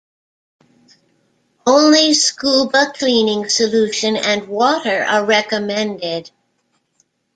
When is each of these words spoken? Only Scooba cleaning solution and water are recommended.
Only 1.67 2.13
Scooba 2.15 2.91
cleaning 2.95 3.47
solution 3.49 4.15
and 4.15 4.47
water 4.47 5.03
are 5.03 5.23
recommended. 5.23 6.31